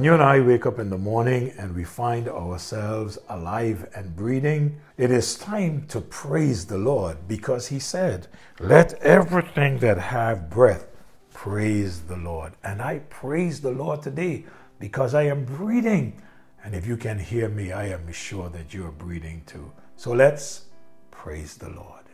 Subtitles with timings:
[0.00, 4.16] When you and I wake up in the morning and we find ourselves alive and
[4.16, 8.26] breathing, it is time to praise the Lord because He said,
[8.58, 10.86] Let everything that have breath
[11.34, 12.54] praise the Lord.
[12.64, 14.46] And I praise the Lord today
[14.78, 16.22] because I am breathing.
[16.64, 19.70] And if you can hear me, I am sure that you are breathing too.
[19.96, 20.64] So let's
[21.10, 22.04] praise the Lord.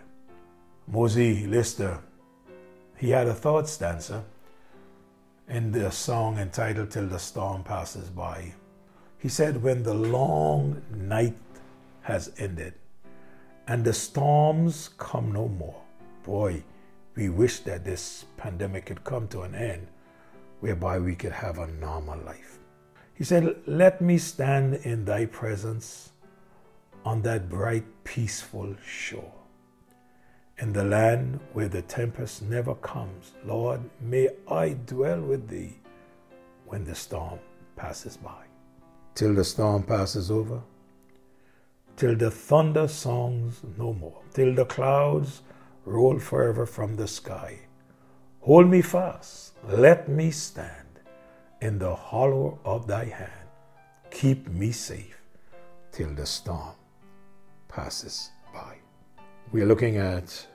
[0.90, 2.00] Mosie Lister,
[2.96, 4.24] he had a thought stanza
[5.48, 8.52] in the song entitled Till the Storm Passes By.
[9.18, 11.36] He said, When the long night
[12.02, 12.74] has ended
[13.68, 15.80] and the storms come no more,
[16.24, 16.62] boy,
[17.14, 19.86] we wish that this pandemic could come to an end
[20.60, 22.58] whereby we could have a normal life.
[23.14, 26.12] He said, Let me stand in thy presence
[27.04, 29.35] on that bright, peaceful shore
[30.58, 33.32] in the land where the tempest never comes.
[33.44, 35.78] Lord, may I dwell with thee
[36.64, 37.38] when the storm
[37.76, 38.44] passes by.
[39.14, 40.62] Till the storm passes over,
[41.96, 45.42] till the thunder songs no more, till the clouds
[45.84, 47.58] roll forever from the sky.
[48.40, 51.00] Hold me fast, let me stand
[51.60, 53.48] in the hollow of thy hand.
[54.10, 55.20] Keep me safe
[55.92, 56.74] till the storm
[57.68, 58.76] passes by.
[59.52, 60.46] We are looking at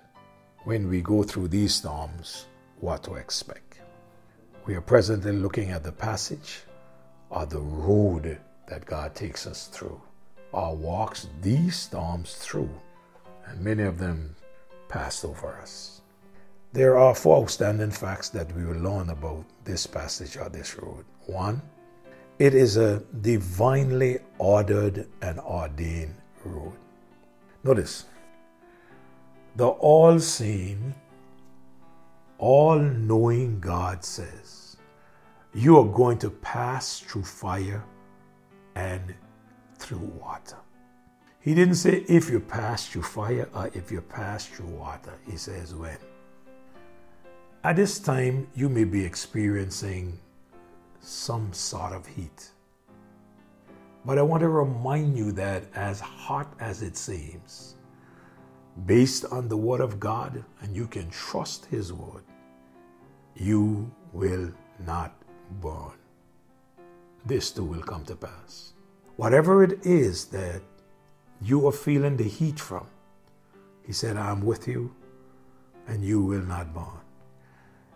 [0.64, 2.46] when we go through these storms,
[2.80, 3.80] what to expect.
[4.66, 6.62] We are presently looking at the passage
[7.30, 10.00] or the road that God takes us through
[10.52, 12.70] or walks these storms through,
[13.46, 14.36] and many of them
[14.88, 16.02] pass over us.
[16.74, 21.06] There are four outstanding facts that we will learn about this passage or this road.
[21.26, 21.62] One,
[22.40, 26.16] it is a divinely ordered and ordained
[26.46, 26.74] road.
[27.64, 28.06] Notice,
[29.56, 30.94] the all seeing,
[32.38, 34.78] all knowing God says,
[35.54, 37.84] You are going to pass through fire
[38.76, 39.14] and
[39.78, 40.58] through water.
[41.42, 45.18] He didn't say if you pass through fire or if you pass through water.
[45.30, 45.98] He says when.
[47.64, 50.18] At this time, you may be experiencing
[51.00, 52.52] some sort of heat.
[54.06, 57.76] But I want to remind you that as hot as it seems,
[58.86, 62.24] based on the Word of God, and you can trust His Word,
[63.36, 64.52] you will
[64.86, 65.14] not
[65.62, 65.94] burn.
[67.26, 68.74] This too will come to pass.
[69.16, 70.62] Whatever it is that
[71.42, 72.88] you are feeling the heat from,
[73.86, 74.94] He said, I'm with you,
[75.88, 77.02] and you will not burn.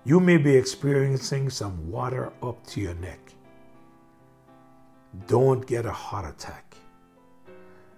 [0.03, 3.33] You may be experiencing some water up to your neck.
[5.27, 6.75] Don't get a heart attack.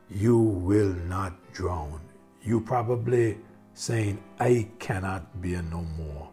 [0.09, 1.99] You will not drown
[2.47, 3.37] you probably
[3.73, 6.29] saying, I cannot bear no more.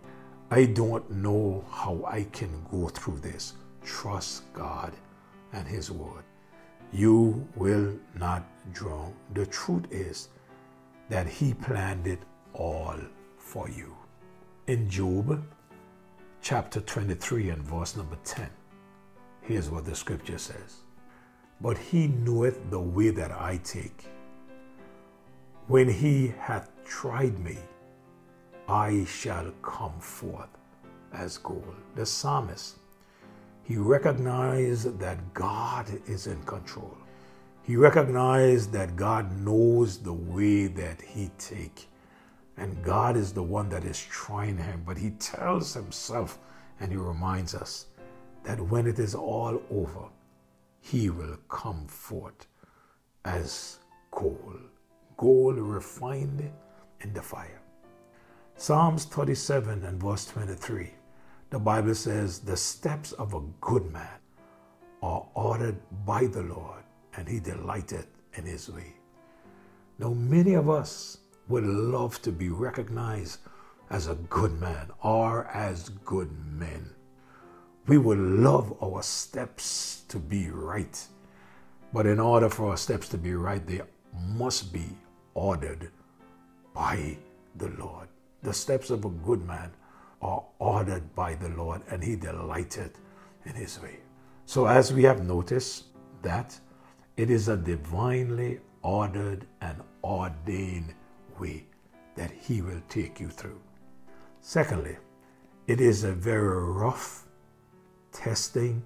[0.48, 3.54] I don't know how I can go through this.
[3.82, 4.92] Trust God
[5.52, 6.22] and His Word.
[6.92, 9.12] You will not drown.
[9.34, 10.28] The truth is
[11.08, 12.20] that He planned it
[12.52, 12.96] all
[13.36, 13.96] for you.
[14.69, 15.44] In Job
[16.41, 18.48] chapter 23 and verse number 10,
[19.42, 20.76] here's what the scripture says
[21.60, 24.06] But He knoweth the way that I take
[25.66, 27.56] when he hath tried me,
[28.69, 30.50] I shall come forth
[31.12, 31.75] as gold.
[31.94, 32.76] The psalmist,
[33.62, 36.97] he recognized that God is in control.
[37.62, 41.88] He recognized that God knows the way that he take.
[42.58, 44.82] And God is the one that is trying him.
[44.86, 46.38] But he tells himself
[46.78, 47.86] and he reminds us
[48.42, 50.08] that when it is all over,
[50.82, 52.46] he will come forth
[53.25, 53.78] as
[54.10, 54.69] gold
[55.16, 56.50] gold refined
[57.00, 57.60] in the fire.
[58.56, 60.91] Psalms 37 and verse 23,
[61.50, 64.19] the Bible says, The steps of a good man
[65.02, 65.76] are ordered
[66.06, 66.82] by the Lord,
[67.16, 68.94] and he delighteth in his way.
[69.98, 73.40] Now, many of us would love to be recognized
[73.90, 76.90] as a good man or as good men.
[77.87, 81.06] We would love our steps to be right.
[81.93, 83.82] But in order for our steps to be right, they
[84.34, 84.87] must be
[85.34, 85.90] ordered
[86.72, 87.16] by
[87.56, 88.08] the Lord.
[88.42, 89.72] The steps of a good man
[90.22, 92.92] are ordered by the Lord, and he delighted
[93.44, 93.98] in his way.
[94.46, 95.84] So, as we have noticed,
[96.22, 96.58] that
[97.16, 100.94] it is a divinely ordered and ordained
[101.38, 101.64] way
[102.16, 103.60] that he will take you through.
[104.40, 104.96] Secondly,
[105.66, 107.25] it is a very rough,
[108.12, 108.84] testing,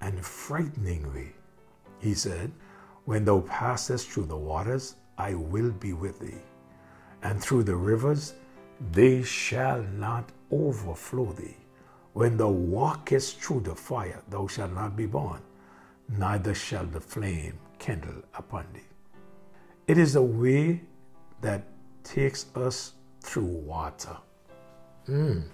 [0.00, 1.32] and frightening way.
[1.98, 2.52] He said,
[3.04, 6.42] When thou passest through the waters, I will be with thee.
[7.22, 8.34] And through the rivers,
[8.92, 11.56] they shall not overflow thee.
[12.12, 15.42] When thou walkest through the fire, thou shalt not be burned,
[16.08, 18.80] neither shall the flame kindle upon thee.
[19.86, 20.82] It is a way
[21.40, 21.64] that
[22.04, 24.16] takes us through water.
[25.08, 25.44] Mm.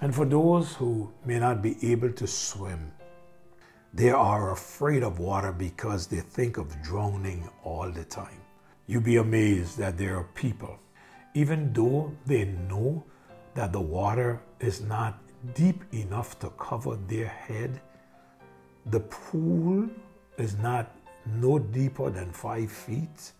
[0.00, 2.92] And for those who may not be able to swim,
[3.92, 8.43] they are afraid of water because they think of drowning all the time.
[8.86, 10.78] You'd be amazed that there are people,
[11.32, 13.02] even though they know
[13.54, 15.18] that the water is not
[15.54, 17.80] deep enough to cover their head,
[18.86, 19.88] the pool
[20.36, 20.94] is not
[21.40, 23.32] no deeper than five feet,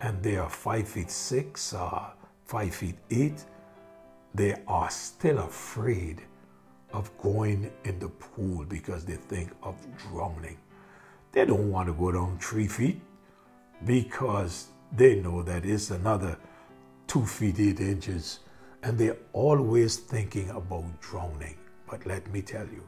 [0.00, 2.10] and they are five feet six, uh,
[2.44, 3.44] five feet eight,
[4.34, 6.20] they are still afraid
[6.92, 10.58] of going in the pool because they think of drowning.
[11.32, 13.00] They don't want to go down three feet
[13.86, 16.36] because they know that it's another
[17.06, 18.40] two feet eight inches
[18.82, 21.56] and they're always thinking about drowning.
[21.88, 22.86] But let me tell you,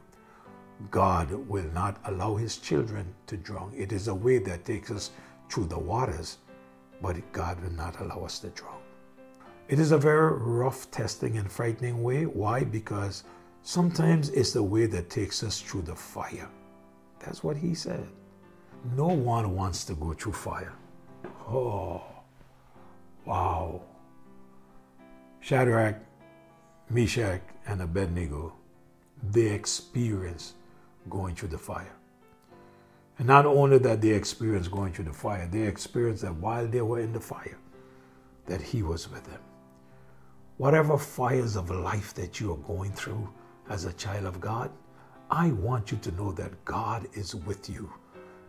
[0.91, 3.71] God will not allow his children to drown.
[3.75, 5.11] It is a way that takes us
[5.49, 6.39] through the waters,
[7.01, 8.81] but God will not allow us to drown.
[9.67, 12.25] It is a very rough, testing, and frightening way.
[12.25, 12.63] Why?
[12.63, 13.23] Because
[13.63, 16.49] sometimes it's the way that takes us through the fire.
[17.19, 18.07] That's what he said.
[18.95, 20.73] No one wants to go through fire.
[21.47, 22.01] Oh,
[23.25, 23.81] wow.
[25.41, 25.97] Shadrach,
[26.89, 28.53] Meshach, and Abednego,
[29.31, 30.55] they experienced
[31.09, 31.95] going through the fire.
[33.17, 36.81] And not only that they experienced going through the fire, they experienced that while they
[36.81, 37.57] were in the fire,
[38.47, 39.39] that he was with them.
[40.57, 43.29] Whatever fires of life that you are going through
[43.69, 44.71] as a child of God,
[45.29, 47.91] I want you to know that God is with you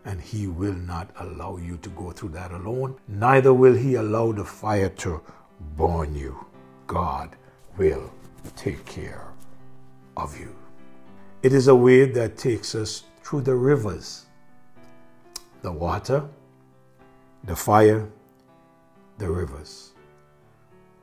[0.07, 2.95] and He will not allow you to go through that alone.
[3.09, 5.21] Neither will He allow the fire to
[5.75, 6.45] burn you.
[6.87, 7.35] God
[7.77, 8.09] will
[8.55, 9.27] take care
[10.15, 10.55] of you.
[11.43, 14.25] It is a way that takes us through the rivers,
[15.61, 16.23] the water,
[17.43, 18.07] the fire,
[19.17, 19.91] the rivers.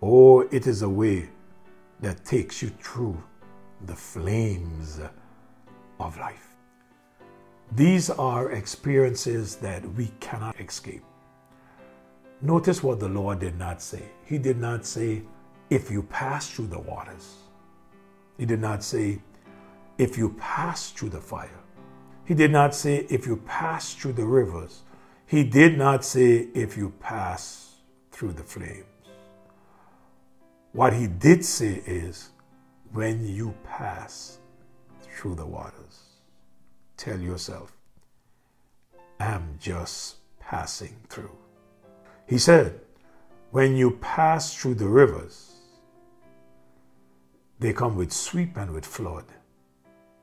[0.00, 1.28] Or oh, it is a way
[2.00, 3.22] that takes you through
[3.84, 4.98] the flames
[6.00, 6.53] of life.
[7.74, 11.02] These are experiences that we cannot escape.
[12.40, 14.02] Notice what the Lord did not say.
[14.24, 15.22] He did not say,
[15.70, 17.34] if you pass through the waters.
[18.38, 19.20] He did not say,
[19.98, 21.58] if you pass through the fire.
[22.26, 24.82] He did not say, if you pass through the rivers.
[25.26, 27.74] He did not say, if you pass
[28.12, 28.84] through the flames.
[30.72, 32.28] What he did say is,
[32.92, 34.38] when you pass
[35.02, 36.13] through the waters,
[36.96, 37.76] tell yourself,
[39.20, 41.36] I'm just passing through.
[42.26, 42.80] He said,
[43.50, 45.52] when you pass through the rivers,
[47.58, 49.24] they come with sweep and with flood.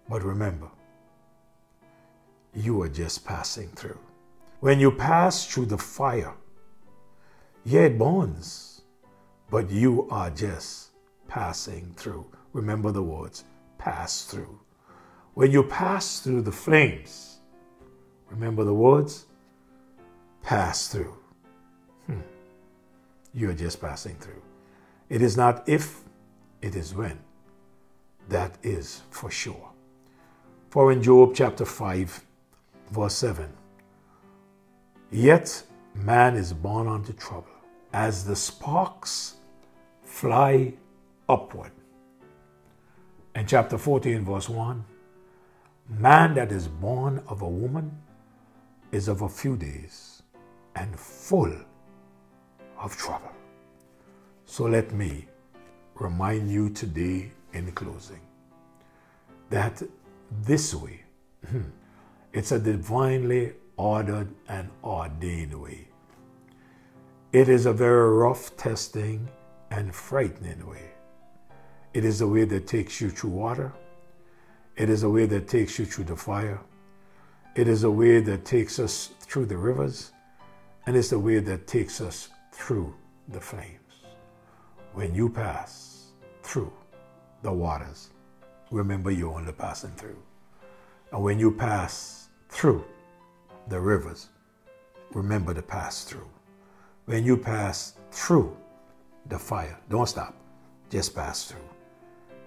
[0.10, 0.70] But remember,
[2.54, 4.00] you are just passing through.
[4.60, 6.34] When you pass through the fire,
[7.64, 8.72] yeah, it burns
[9.52, 10.92] but you are just
[11.28, 12.26] passing through.
[12.54, 13.44] Remember the words
[13.78, 14.61] pass through.
[15.34, 17.40] When you pass through the flames,
[18.30, 19.26] remember the words
[20.44, 21.16] pass through.
[22.08, 22.20] Hmm.
[23.34, 24.42] You're just passing through.
[25.10, 26.02] It is not if,
[26.62, 27.20] it is when.
[28.28, 29.70] That is for sure.
[30.70, 32.26] For in Job chapter 5,
[32.92, 33.50] verse 7,
[35.12, 35.64] yet
[35.94, 37.52] man is born unto trouble,
[37.94, 39.36] as the sparks
[40.04, 40.74] fly
[41.28, 41.72] upward.
[43.36, 44.86] In chapter 14, verse 1,
[45.90, 47.92] man that is born of a woman
[48.92, 50.24] is of a few days
[50.76, 51.54] and full
[52.80, 53.32] of trouble.
[54.46, 55.28] So let me
[55.96, 58.22] remind you today in closing
[59.50, 59.82] that
[60.44, 61.02] this way,
[61.48, 61.62] hmm,
[62.34, 65.88] it's a divinely ordered and ordained way.
[67.34, 69.30] It is a very rough testing
[69.70, 70.92] and frightening way.
[71.94, 73.74] It is a way that takes you through water.
[74.76, 76.60] It is a way that takes you through the fire.
[77.56, 80.12] It is a way that takes us through the rivers.
[80.86, 82.94] And it's the way that takes us through
[83.28, 83.78] the flames.
[84.94, 86.08] When you pass
[86.44, 86.74] through
[87.44, 88.10] the waters,
[88.72, 90.22] remember you're only passing through.
[91.12, 92.84] And when you pass through
[93.68, 94.30] the rivers,
[95.14, 96.30] remember to pass through.
[97.06, 98.56] When you pass through
[99.28, 99.78] the fire.
[99.90, 100.36] Don't stop.
[100.90, 101.70] Just pass through.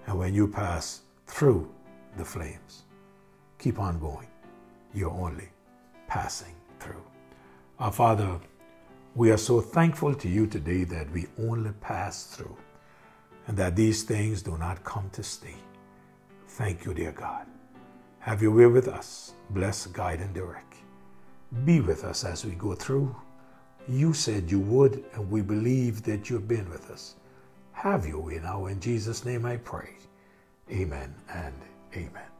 [0.07, 1.69] And when you pass through
[2.17, 2.83] the flames,
[3.59, 4.27] keep on going.
[4.93, 5.49] You're only
[6.07, 7.03] passing through.
[7.79, 8.39] Our Father,
[9.15, 12.55] we are so thankful to you today that we only pass through
[13.47, 15.55] and that these things do not come to stay.
[16.47, 17.45] Thank you, dear God.
[18.19, 19.33] Have your way with us.
[19.51, 20.75] Bless, guide, and direct.
[21.63, 23.15] Be with us as we go through.
[23.87, 27.15] You said you would, and we believe that you've been with us.
[27.73, 28.65] Have your way now.
[28.65, 29.91] In Jesus' name I pray.
[30.71, 31.53] Amen and
[31.95, 32.34] Amen.